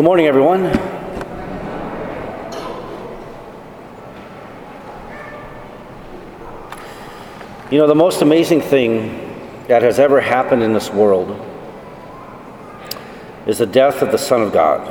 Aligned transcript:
Good 0.00 0.06
morning, 0.06 0.28
everyone. 0.28 0.64
You 7.70 7.76
know, 7.76 7.86
the 7.86 7.94
most 7.94 8.22
amazing 8.22 8.62
thing 8.62 9.66
that 9.68 9.82
has 9.82 9.98
ever 9.98 10.22
happened 10.22 10.62
in 10.62 10.72
this 10.72 10.88
world 10.88 11.38
is 13.46 13.58
the 13.58 13.66
death 13.66 14.00
of 14.00 14.10
the 14.10 14.16
Son 14.16 14.40
of 14.40 14.54
God. 14.54 14.88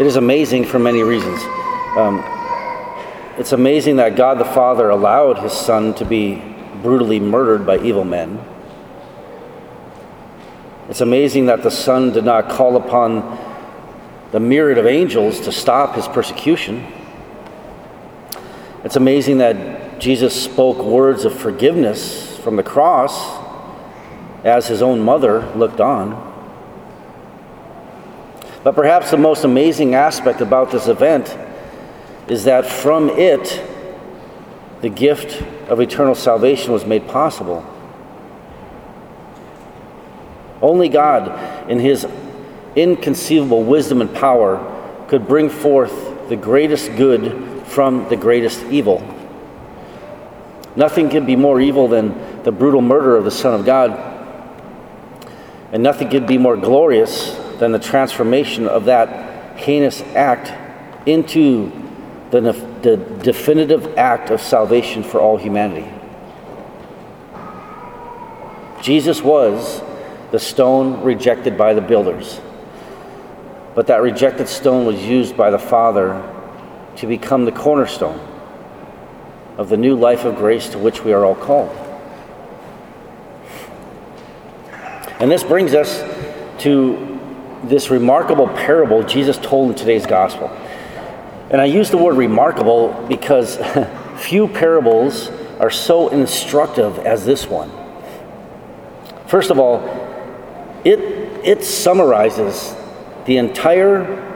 It 0.00 0.06
is 0.06 0.16
amazing 0.16 0.64
for 0.64 0.78
many 0.78 1.02
reasons. 1.02 1.42
Um, 1.94 2.24
it's 3.36 3.52
amazing 3.52 3.96
that 3.96 4.16
God 4.16 4.38
the 4.38 4.46
Father 4.46 4.88
allowed 4.88 5.40
his 5.40 5.52
Son 5.52 5.92
to 5.96 6.06
be 6.06 6.42
brutally 6.80 7.20
murdered 7.20 7.66
by 7.66 7.76
evil 7.80 8.04
men. 8.04 8.42
It's 10.92 11.00
amazing 11.00 11.46
that 11.46 11.62
the 11.62 11.70
Son 11.70 12.12
did 12.12 12.26
not 12.26 12.50
call 12.50 12.76
upon 12.76 13.38
the 14.30 14.38
myriad 14.38 14.76
of 14.76 14.84
angels 14.84 15.40
to 15.40 15.50
stop 15.50 15.94
his 15.94 16.06
persecution. 16.06 16.86
It's 18.84 18.96
amazing 18.96 19.38
that 19.38 20.00
Jesus 20.00 20.38
spoke 20.38 20.84
words 20.84 21.24
of 21.24 21.34
forgiveness 21.34 22.36
from 22.40 22.56
the 22.56 22.62
cross 22.62 23.42
as 24.44 24.66
his 24.66 24.82
own 24.82 25.00
mother 25.00 25.50
looked 25.56 25.80
on. 25.80 26.10
But 28.62 28.74
perhaps 28.74 29.10
the 29.10 29.16
most 29.16 29.44
amazing 29.44 29.94
aspect 29.94 30.42
about 30.42 30.70
this 30.70 30.88
event 30.88 31.34
is 32.28 32.44
that 32.44 32.66
from 32.66 33.08
it, 33.08 33.64
the 34.82 34.90
gift 34.90 35.40
of 35.70 35.80
eternal 35.80 36.14
salvation 36.14 36.70
was 36.70 36.84
made 36.84 37.08
possible. 37.08 37.66
Only 40.62 40.88
God, 40.88 41.68
in 41.68 41.80
His 41.80 42.06
inconceivable 42.76 43.64
wisdom 43.64 44.00
and 44.00 44.14
power, 44.14 44.68
could 45.08 45.26
bring 45.26 45.50
forth 45.50 46.28
the 46.28 46.36
greatest 46.36 46.96
good 46.96 47.66
from 47.66 48.08
the 48.08 48.16
greatest 48.16 48.62
evil. 48.66 49.06
Nothing 50.76 51.10
can 51.10 51.26
be 51.26 51.36
more 51.36 51.60
evil 51.60 51.88
than 51.88 52.42
the 52.44 52.52
brutal 52.52 52.80
murder 52.80 53.16
of 53.16 53.24
the 53.24 53.30
Son 53.30 53.58
of 53.58 53.66
God, 53.66 53.90
and 55.72 55.82
nothing 55.82 56.08
could 56.08 56.26
be 56.26 56.38
more 56.38 56.56
glorious 56.56 57.34
than 57.58 57.72
the 57.72 57.78
transformation 57.78 58.66
of 58.66 58.86
that 58.86 59.58
heinous 59.58 60.00
act 60.14 60.52
into 61.06 61.70
the, 62.30 62.40
the 62.40 62.96
definitive 63.22 63.98
act 63.98 64.30
of 64.30 64.40
salvation 64.40 65.02
for 65.02 65.20
all 65.20 65.36
humanity. 65.36 65.88
Jesus 68.80 69.22
was 69.22 69.82
the 70.32 70.38
stone 70.38 71.02
rejected 71.02 71.58
by 71.58 71.74
the 71.74 71.80
builders, 71.82 72.40
but 73.74 73.86
that 73.86 74.00
rejected 74.02 74.48
stone 74.48 74.86
was 74.86 75.00
used 75.04 75.36
by 75.36 75.50
the 75.50 75.58
Father 75.58 76.20
to 76.96 77.06
become 77.06 77.44
the 77.44 77.52
cornerstone 77.52 78.18
of 79.58 79.68
the 79.68 79.76
new 79.76 79.94
life 79.94 80.24
of 80.24 80.36
grace 80.36 80.70
to 80.70 80.78
which 80.78 81.04
we 81.04 81.12
are 81.12 81.24
all 81.24 81.34
called. 81.34 81.70
And 85.20 85.30
this 85.30 85.44
brings 85.44 85.74
us 85.74 86.02
to 86.62 87.20
this 87.64 87.90
remarkable 87.90 88.48
parable 88.48 89.02
Jesus 89.02 89.36
told 89.36 89.70
in 89.70 89.76
today's 89.76 90.06
gospel. 90.06 90.48
And 91.50 91.60
I 91.60 91.66
use 91.66 91.90
the 91.90 91.98
word 91.98 92.16
remarkable 92.16 93.06
because 93.06 93.58
few 94.16 94.48
parables 94.48 95.28
are 95.60 95.70
so 95.70 96.08
instructive 96.08 96.98
as 97.00 97.26
this 97.26 97.46
one. 97.46 97.70
First 99.26 99.50
of 99.50 99.58
all, 99.58 100.01
it, 100.84 100.98
it 101.44 101.64
summarizes 101.64 102.74
the 103.26 103.36
entire 103.36 104.28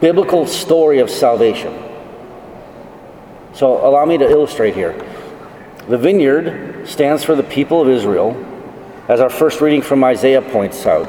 biblical 0.00 0.46
story 0.46 0.98
of 0.98 1.10
salvation. 1.10 1.84
So, 3.52 3.86
allow 3.86 4.04
me 4.04 4.18
to 4.18 4.28
illustrate 4.28 4.74
here. 4.74 4.92
The 5.88 5.98
vineyard 5.98 6.86
stands 6.88 7.24
for 7.24 7.34
the 7.34 7.42
people 7.42 7.80
of 7.80 7.88
Israel, 7.88 8.36
as 9.08 9.20
our 9.20 9.30
first 9.30 9.60
reading 9.60 9.82
from 9.82 10.04
Isaiah 10.04 10.42
points 10.42 10.86
out. 10.86 11.08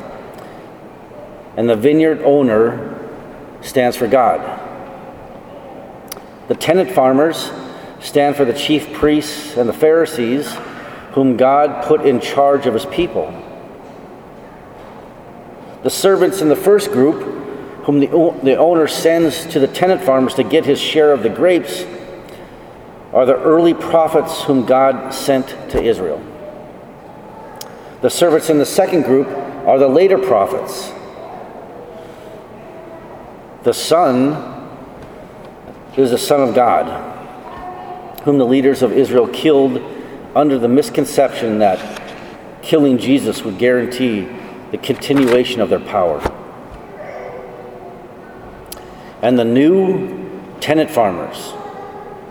And 1.58 1.70
the 1.70 1.76
vineyard 1.76 2.22
owner 2.24 2.98
stands 3.62 3.98
for 3.98 4.08
God. 4.08 4.40
The 6.48 6.56
tenant 6.56 6.92
farmers 6.92 7.52
stand 8.00 8.36
for 8.36 8.46
the 8.46 8.54
chief 8.54 8.94
priests 8.94 9.58
and 9.58 9.68
the 9.68 9.74
Pharisees, 9.74 10.52
whom 11.12 11.38
God 11.38 11.86
put 11.86 12.02
in 12.02 12.22
charge 12.22 12.66
of 12.66 12.74
his 12.74 12.86
people. 12.86 13.34
The 15.84 15.90
servants 15.90 16.42
in 16.42 16.50
the 16.50 16.56
first 16.56 16.92
group, 16.92 17.24
whom 17.84 18.00
the, 18.00 18.08
the 18.44 18.56
owner 18.58 18.88
sends 18.88 19.46
to 19.48 19.60
the 19.60 19.68
tenant 19.68 20.02
farmers 20.02 20.36
to 20.36 20.44
get 20.44 20.66
his 20.66 20.80
share 20.80 21.12
of 21.12 21.24
the 21.24 21.30
grapes, 21.30 21.86
are 23.14 23.26
the 23.26 23.38
early 23.38 23.74
prophets 23.74 24.44
whom 24.44 24.66
God 24.66 25.14
sent 25.14 25.48
to 25.72 25.82
Israel. 25.82 26.24
The 28.02 28.10
servants 28.10 28.50
in 28.50 28.58
the 28.60 28.66
second 28.66 29.04
group 29.04 29.28
are 29.28 29.80
the 29.80 29.88
later 29.88 30.18
prophets 30.18 30.92
the 33.64 33.74
Son 33.74 34.68
is 35.98 36.12
the 36.12 36.18
Son 36.18 36.42
of 36.42 36.56
God, 36.56 38.22
whom 38.24 38.38
the 38.38 38.46
leaders 38.46 38.82
of 38.82 38.94
Israel 38.94 39.28
killed 39.28 39.82
under 40.34 40.58
the 40.58 40.70
misconception 40.70 41.60
that 41.60 42.02
killing 42.62 42.98
Jesus 42.98 43.44
would 43.44 43.58
guarantee 43.58 44.28
the 44.72 44.78
continuation 44.78 45.62
of 45.62 45.70
their 45.70 45.80
power. 45.80 46.20
And 49.22 49.38
the 49.38 49.46
new 49.46 50.30
tenant 50.62 50.92
farmers, 50.92 51.54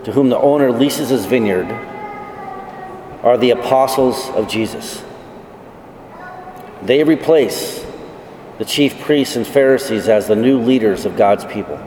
to 0.05 0.11
whom 0.11 0.29
the 0.29 0.39
owner 0.39 0.71
leases 0.71 1.09
his 1.09 1.25
vineyard, 1.25 1.69
are 3.23 3.37
the 3.37 3.51
apostles 3.51 4.29
of 4.29 4.47
Jesus. 4.47 5.03
They 6.81 7.03
replace 7.03 7.85
the 8.57 8.65
chief 8.65 8.99
priests 9.01 9.35
and 9.35 9.45
Pharisees 9.45 10.07
as 10.07 10.27
the 10.27 10.35
new 10.35 10.59
leaders 10.59 11.05
of 11.05 11.17
God's 11.17 11.45
people. 11.45 11.77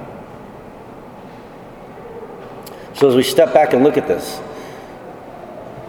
So, 2.95 3.09
as 3.09 3.17
we 3.17 3.23
step 3.23 3.55
back 3.55 3.73
and 3.73 3.83
look 3.83 3.97
at 3.97 4.07
this, 4.07 4.41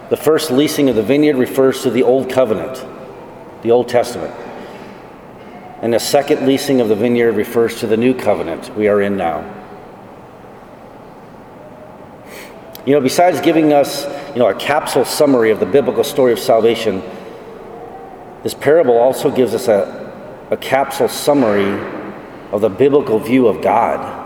the 0.09 0.17
first 0.17 0.51
leasing 0.51 0.89
of 0.89 0.95
the 0.95 1.03
vineyard 1.03 1.35
refers 1.35 1.83
to 1.83 1.89
the 1.89 2.03
Old 2.03 2.29
Covenant, 2.29 2.83
the 3.61 3.71
Old 3.71 3.89
Testament. 3.89 4.33
And 5.83 5.93
the 5.93 5.99
second 5.99 6.47
leasing 6.47 6.79
of 6.79 6.87
the 6.87 6.95
vineyard 6.95 7.33
refers 7.33 7.81
to 7.81 7.87
the 7.87 7.97
New 7.97 8.13
Covenant 8.13 8.73
we 8.73 8.87
are 8.87 9.01
in 9.01 9.17
now. 9.17 9.43
You 12.85 12.93
know, 12.93 13.01
besides 13.01 13.41
giving 13.41 13.73
us, 13.73 14.05
you 14.29 14.39
know, 14.39 14.47
a 14.47 14.55
capsule 14.55 15.03
summary 15.03 15.51
of 15.51 15.59
the 15.59 15.65
biblical 15.65 16.05
story 16.05 16.31
of 16.31 16.39
salvation, 16.39 17.03
this 18.43 18.53
parable 18.53 18.97
also 18.97 19.29
gives 19.29 19.53
us 19.53 19.67
a, 19.67 20.47
a 20.51 20.55
capsule 20.55 21.09
summary 21.09 21.73
of 22.53 22.61
the 22.61 22.69
biblical 22.69 23.19
view 23.19 23.49
of 23.49 23.61
God. 23.61 24.21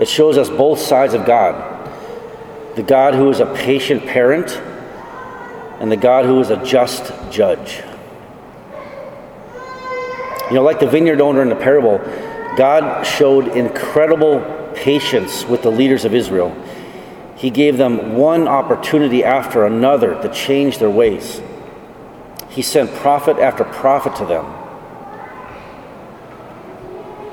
It 0.00 0.08
shows 0.08 0.38
us 0.38 0.48
both 0.48 0.78
sides 0.78 1.12
of 1.12 1.26
God 1.26 1.68
the 2.74 2.82
God 2.82 3.12
who 3.12 3.28
is 3.28 3.40
a 3.40 3.52
patient 3.52 4.06
parent 4.06 4.50
and 5.78 5.92
the 5.92 5.96
God 5.98 6.24
who 6.24 6.40
is 6.40 6.48
a 6.48 6.64
just 6.64 7.12
judge. 7.30 7.82
You 10.52 10.58
know, 10.58 10.62
like 10.62 10.80
the 10.80 10.86
vineyard 10.86 11.20
owner 11.20 11.42
in 11.42 11.48
the 11.48 11.56
parable, 11.56 11.98
God 12.56 13.04
showed 13.04 13.48
incredible 13.48 14.40
patience 14.74 15.44
with 15.44 15.62
the 15.62 15.70
leaders 15.70 16.04
of 16.04 16.14
Israel. 16.14 16.54
He 17.36 17.50
gave 17.50 17.76
them 17.76 18.16
one 18.16 18.46
opportunity 18.46 19.24
after 19.24 19.64
another 19.64 20.20
to 20.22 20.28
change 20.32 20.78
their 20.78 20.90
ways 20.90 21.40
he 22.52 22.60
sent 22.60 22.94
prophet 22.96 23.38
after 23.38 23.64
prophet 23.64 24.14
to 24.16 24.26
them. 24.26 24.44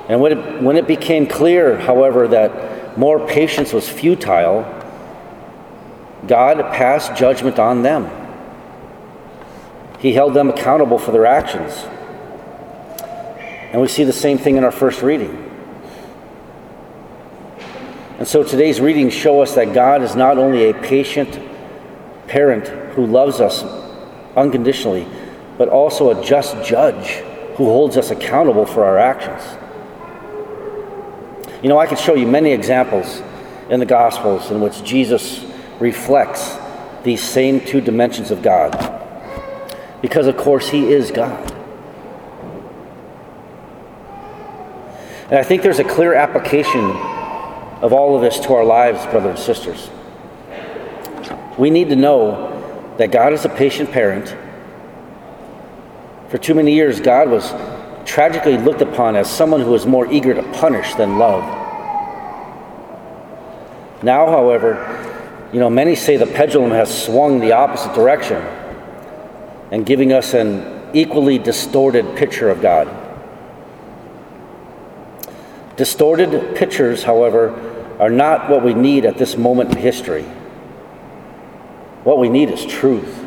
And 0.08 0.22
when 0.22 0.32
it, 0.32 0.62
when 0.62 0.78
it 0.78 0.88
became 0.88 1.28
clear, 1.28 1.78
however, 1.78 2.28
that 2.30 2.98
more 2.98 3.28
patience 3.28 3.74
was 3.74 3.88
futile, 3.88 4.64
God 6.26 6.58
passed 6.74 7.16
judgment 7.16 7.60
on 7.60 7.84
them. 7.84 8.10
He 10.00 10.14
held 10.14 10.34
them 10.34 10.50
accountable 10.50 10.98
for 10.98 11.12
their 11.12 11.26
actions. 11.26 11.86
And 13.72 13.82
we 13.82 13.88
see 13.88 14.04
the 14.04 14.14
same 14.14 14.38
thing 14.38 14.58
in 14.58 14.64
our 14.64 14.72
first 14.72 15.02
reading. 15.02 15.46
And 18.18 18.28
so 18.28 18.44
today's 18.44 18.82
readings 18.82 19.14
show 19.14 19.42
us 19.42 19.56
that 19.56 19.74
God 19.74 20.02
is 20.02 20.16
not 20.16 20.38
only 20.38 20.70
a 20.70 20.74
patient 20.74 21.40
parent 22.28 22.68
who 22.94 23.06
loves 23.06 23.40
us 23.40 23.64
unconditionally, 24.36 25.08
but 25.58 25.70
also 25.70 26.10
a 26.10 26.24
just 26.24 26.62
judge 26.64 27.08
who 27.56 27.66
holds 27.66 27.98
us 27.98 28.10
accountable 28.10 28.66
for 28.66 28.84
our 28.84 28.98
actions. 28.98 29.44
You 31.62 31.70
know, 31.70 31.78
I 31.78 31.88
could 31.88 32.00
show 32.00 32.16
you 32.16 32.26
many 32.26 32.52
examples 32.52 33.22
in 33.70 33.80
the 33.80 33.86
Gospels 33.86 34.50
in 34.50 34.62
which 34.62 34.84
Jesus 34.84 35.46
reflects 35.80 36.58
these 37.04 37.22
same 37.22 37.60
two 37.60 37.82
dimensions 37.82 38.32
of 38.32 38.42
God. 38.42 38.96
because, 40.02 40.28
of 40.28 40.38
course, 40.38 40.70
He 40.70 40.94
is 40.94 41.12
God. 41.12 41.49
And 45.30 45.38
I 45.38 45.44
think 45.44 45.62
there's 45.62 45.78
a 45.80 45.84
clear 45.84 46.16
application 46.16 46.84
of 47.82 47.94
all 47.94 48.16
of 48.16 48.22
this 48.22 48.40
to 48.40 48.54
our 48.54 48.64
lives, 48.66 49.06
brothers 49.08 49.38
and 49.38 49.40
sisters. 49.40 49.90
We 51.58 51.70
need 51.70 51.90
to 51.90 51.96
know 51.96 52.96
that 52.98 53.12
God 53.12 53.34
is 53.34 53.46
a 53.46 53.50
patient 53.50 53.92
parent. 53.92 54.36
For 56.30 56.40
too 56.40 56.56
many 56.56 56.74
years, 56.74 57.00
God 57.00 57.30
was 57.30 57.54
tragically 58.06 58.58
looked 58.58 58.82
upon 58.82 59.16
as 59.16 59.30
someone 59.30 59.62
who 59.62 59.70
was 59.70 59.86
more 59.86 60.12
eager 60.12 60.34
to 60.34 60.44
punish 60.54 60.96
than 60.96 61.20
love. 61.20 61.44
Now, 64.02 64.28
however, 64.28 64.96
you 65.54 65.60
know, 65.60 65.70
many 65.70 65.96
say 65.96 66.18
the 66.18 66.26
pendulum 66.26 66.72
has 66.72 67.06
swung 67.06 67.40
the 67.40 67.52
opposite 67.52 67.94
direction 67.94 68.42
and 69.72 69.86
giving 69.86 70.12
us 70.12 70.34
an 70.34 70.90
equally 70.94 71.38
distorted 71.38 72.16
picture 72.16 72.50
of 72.50 72.62
God. 72.62 72.88
Distorted 75.80 76.58
pictures, 76.58 77.04
however, 77.04 77.56
are 78.02 78.10
not 78.10 78.50
what 78.50 78.66
we 78.66 78.74
need 78.74 79.06
at 79.06 79.18
this 79.18 79.38
moment 79.38 79.72
in 79.72 79.78
history. 79.78 80.24
What 82.04 82.18
we 82.20 82.28
need 82.28 82.50
is 82.50 82.66
truth. 82.66 83.18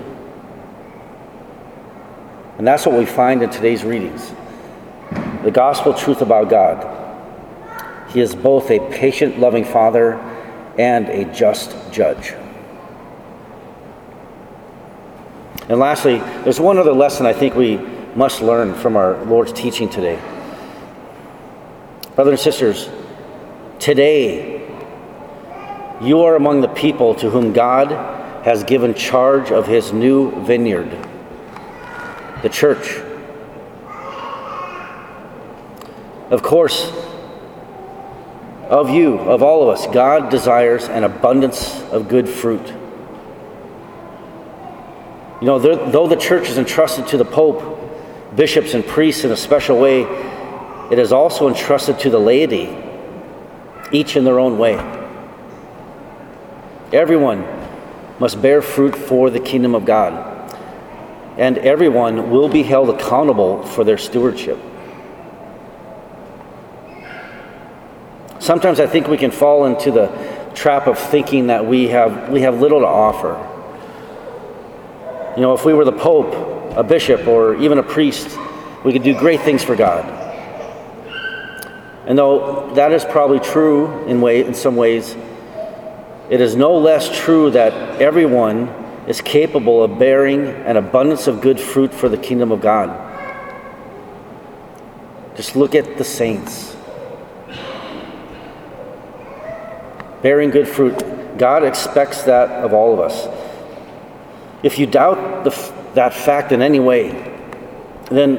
And 2.59 2.67
that's 2.67 2.85
what 2.85 2.99
we 2.99 3.07
find 3.07 3.43
in 3.43 3.49
today's 3.49 3.85
readings 3.85 4.35
the 5.45 5.51
gospel 5.51 5.95
truth 5.95 6.21
about 6.21 6.51
God. 6.51 8.11
He 8.11 8.21
is 8.21 8.35
both 8.35 8.71
a 8.71 8.81
patient, 8.91 9.39
loving 9.39 9.65
Father 9.65 10.17
and 10.79 11.09
a 11.09 11.25
just 11.33 11.75
judge. 11.91 12.35
And 15.71 15.79
lastly, 15.79 16.19
there's 16.45 16.61
one 16.61 16.77
other 16.77 16.93
lesson 16.93 17.25
I 17.25 17.33
think 17.33 17.55
we 17.55 17.79
must 18.15 18.43
learn 18.43 18.75
from 18.75 18.97
our 18.97 19.25
Lord's 19.25 19.55
teaching 19.55 19.89
today. 19.89 20.21
Brothers 22.15 22.33
and 22.33 22.41
sisters, 22.41 22.91
today 23.79 24.69
you 26.03 26.21
are 26.21 26.37
among 26.37 26.61
the 26.61 26.69
people 26.69 27.15
to 27.15 27.31
whom 27.31 27.55
God 27.55 27.91
has 28.45 28.65
given 28.65 28.93
charge 28.93 29.51
of 29.51 29.67
his 29.67 29.95
new 29.95 30.31
vineyard, 30.45 30.91
the 32.43 32.51
church. 32.51 32.99
Of 36.31 36.43
course, 36.43 36.93
of 38.69 38.91
you, 38.91 39.19
of 39.19 39.43
all 39.43 39.71
of 39.71 39.79
us, 39.79 39.87
God 39.87 40.31
desires 40.31 40.89
an 40.91 41.05
abundance 41.05 41.81
of 41.93 42.09
good 42.09 42.29
fruit. 42.29 42.67
You 45.41 45.47
know, 45.47 45.59
though 45.59 46.07
the 46.09 46.17
church 46.17 46.51
is 46.51 46.59
entrusted 46.59 47.07
to 47.09 47.17
the 47.17 47.25
Pope, 47.25 48.37
bishops, 48.37 48.75
and 48.75 48.87
priests 48.87 49.25
in 49.25 49.31
a 49.31 49.37
special 49.37 49.79
way, 49.79 50.05
it 50.93 50.99
is 50.99 51.11
also 51.11 51.49
entrusted 51.49 51.99
to 52.01 52.11
the 52.11 52.19
laity, 52.19 52.77
each 53.93 54.15
in 54.15 54.25
their 54.25 54.39
own 54.39 54.59
way. 54.59 54.75
Everyone 56.93 57.47
must 58.19 58.43
bear 58.43 58.61
fruit 58.61 58.95
for 58.95 59.31
the 59.31 59.41
kingdom 59.41 59.75
of 59.75 59.87
God, 59.87 60.13
and 61.39 61.57
everyone 61.57 62.31
will 62.31 62.51
be 62.51 62.63
held 62.63 62.91
accountable 62.91 63.63
for 63.63 63.85
their 63.85 63.97
stewardship. 63.97 64.59
Sometimes 68.39 68.79
I 68.79 68.87
think 68.87 69.09
we 69.09 69.17
can 69.17 69.31
fall 69.31 69.65
into 69.65 69.91
the 69.91 70.09
trap 70.55 70.87
of 70.87 70.99
thinking 70.99 71.47
that 71.47 71.65
we 71.65 71.89
have, 71.89 72.29
we 72.29 72.43
have 72.43 72.61
little 72.61 72.81
to 72.81 72.87
offer. 72.87 73.39
You 75.37 75.41
know, 75.41 75.55
if 75.55 75.65
we 75.65 75.73
were 75.73 75.87
the 75.87 75.93
Pope, 75.93 76.77
a 76.77 76.83
bishop, 76.83 77.27
or 77.27 77.55
even 77.55 77.79
a 77.79 77.83
priest, 77.83 78.39
we 78.85 78.93
could 78.93 79.03
do 79.03 79.19
great 79.19 79.41
things 79.41 79.65
for 79.65 79.75
God. 79.75 80.22
And 82.07 82.19
though 82.19 82.73
that 82.75 82.93
is 82.93 83.05
probably 83.05 83.41
true 83.41 84.05
in, 84.07 84.21
way, 84.21 84.45
in 84.45 84.55
some 84.55 84.77
ways, 84.77 85.17
it 86.31 86.41
is 86.41 86.57
no 86.57 86.77
less 86.79 87.17
true 87.17 87.51
that 87.51 88.01
everyone 88.01 88.69
is 89.07 89.21
capable 89.21 89.83
of 89.83 89.99
bearing 89.99 90.47
an 90.47 90.77
abundance 90.77 91.27
of 91.27 91.41
good 91.41 91.61
fruit 91.61 91.93
for 91.93 92.09
the 92.09 92.17
kingdom 92.17 92.53
of 92.53 92.61
God. 92.61 93.09
Just 95.37 95.57
look 95.57 95.75
at 95.75 95.99
the 95.99 96.05
saints. 96.05 96.73
bearing 100.23 100.51
good 100.51 100.69
fruit. 100.69 100.97
God 101.37 101.65
expects 101.65 102.23
that 102.23 102.49
of 102.65 102.73
all 102.73 102.95
of 102.95 103.01
us. 103.01 103.29
If 104.63 104.79
you 104.79 104.87
doubt 104.87 105.45
the, 105.45 105.51
that 105.95 106.15
fact 106.15 106.53
in 106.53 106.63
any 106.63 106.79
way, 106.79 107.11
then 108.11 108.39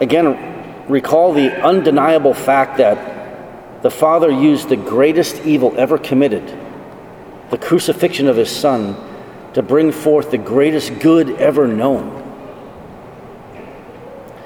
again, 0.00 0.51
recall 0.88 1.32
the 1.32 1.50
undeniable 1.62 2.34
fact 2.34 2.78
that 2.78 3.82
the 3.82 3.90
Father 3.90 4.30
used 4.30 4.68
the 4.68 4.76
greatest 4.76 5.44
evil 5.44 5.74
ever 5.76 5.98
committed, 5.98 6.46
the 7.50 7.58
crucifixion 7.58 8.28
of 8.28 8.36
His 8.36 8.50
Son, 8.50 8.96
to 9.54 9.62
bring 9.62 9.92
forth 9.92 10.30
the 10.30 10.38
greatest 10.38 10.98
good 11.00 11.30
ever 11.30 11.66
known. 11.66 12.20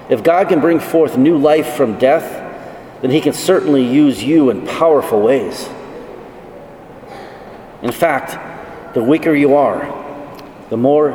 If 0.08 0.22
God 0.22 0.48
can 0.48 0.60
bring 0.60 0.80
forth 0.80 1.16
new 1.16 1.36
life 1.36 1.74
from 1.74 1.98
death, 1.98 2.42
then 3.02 3.10
He 3.10 3.20
can 3.20 3.32
certainly 3.32 3.86
use 3.86 4.22
you 4.22 4.50
in 4.50 4.66
powerful 4.66 5.20
ways. 5.20 5.68
In 7.82 7.92
fact, 7.92 8.94
the 8.94 9.02
weaker 9.02 9.34
you 9.34 9.54
are, 9.54 10.04
the 10.70 10.76
more 10.76 11.12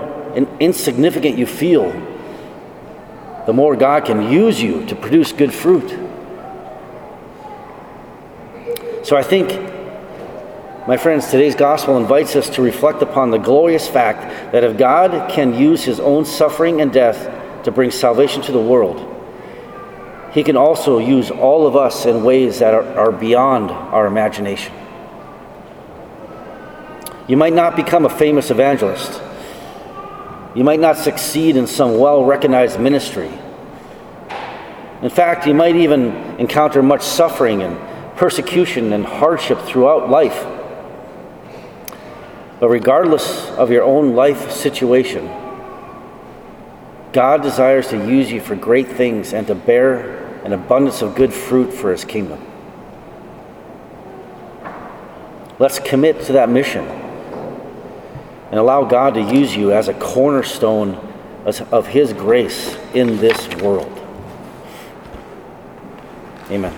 insignificant 0.59 1.37
you 1.37 1.45
feel, 1.45 1.91
the 3.45 3.53
more 3.53 3.75
God 3.75 4.05
can 4.05 4.31
use 4.31 4.61
you 4.61 4.85
to 4.85 4.95
produce 4.95 5.31
good 5.31 5.53
fruit. 5.53 5.89
So 9.03 9.17
I 9.17 9.23
think, 9.23 9.49
my 10.87 10.97
friends, 10.97 11.31
today's 11.31 11.55
gospel 11.55 11.97
invites 11.97 12.35
us 12.35 12.49
to 12.51 12.61
reflect 12.61 13.01
upon 13.01 13.31
the 13.31 13.39
glorious 13.39 13.87
fact 13.87 14.51
that 14.51 14.63
if 14.63 14.77
God 14.77 15.29
can 15.31 15.53
use 15.55 15.83
his 15.83 15.99
own 15.99 16.25
suffering 16.25 16.81
and 16.81 16.93
death 16.93 17.63
to 17.63 17.71
bring 17.71 17.91
salvation 17.91 18.41
to 18.43 18.51
the 18.51 18.61
world, 18.61 19.07
he 20.33 20.43
can 20.43 20.55
also 20.55 20.99
use 20.99 21.29
all 21.29 21.67
of 21.67 21.75
us 21.75 22.05
in 22.05 22.23
ways 22.23 22.59
that 22.59 22.73
are, 22.73 22.87
are 22.97 23.11
beyond 23.11 23.71
our 23.71 24.05
imagination. 24.05 24.73
You 27.27 27.37
might 27.37 27.53
not 27.53 27.75
become 27.75 28.05
a 28.05 28.09
famous 28.09 28.51
evangelist. 28.51 29.21
You 30.53 30.65
might 30.65 30.79
not 30.79 30.97
succeed 30.97 31.55
in 31.55 31.65
some 31.65 31.97
well 31.97 32.25
recognized 32.25 32.79
ministry. 32.79 33.31
In 35.01 35.09
fact, 35.09 35.47
you 35.47 35.53
might 35.53 35.75
even 35.75 36.11
encounter 36.39 36.83
much 36.83 37.01
suffering 37.01 37.63
and 37.63 37.77
persecution 38.17 38.93
and 38.93 39.05
hardship 39.05 39.59
throughout 39.61 40.09
life. 40.09 40.45
But 42.59 42.69
regardless 42.69 43.49
of 43.51 43.71
your 43.71 43.83
own 43.83 44.13
life 44.13 44.51
situation, 44.51 45.27
God 47.13 47.41
desires 47.41 47.87
to 47.89 47.97
use 47.97 48.31
you 48.31 48.39
for 48.39 48.55
great 48.55 48.87
things 48.87 49.33
and 49.33 49.47
to 49.47 49.55
bear 49.55 50.27
an 50.43 50.53
abundance 50.53 51.01
of 51.01 51.15
good 51.15 51.33
fruit 51.33 51.73
for 51.73 51.91
His 51.91 52.05
kingdom. 52.05 52.45
Let's 55.59 55.79
commit 55.79 56.21
to 56.23 56.33
that 56.33 56.49
mission 56.49 56.85
and 58.51 58.59
allow 58.59 58.83
God 58.83 59.13
to 59.13 59.21
use 59.21 59.55
you 59.55 59.71
as 59.71 59.87
a 59.87 59.93
cornerstone 59.93 60.95
of 61.45 61.87
His 61.87 62.13
grace 62.13 62.75
in 62.93 63.17
this 63.17 63.47
world. 63.55 63.97
Amen. 66.51 66.77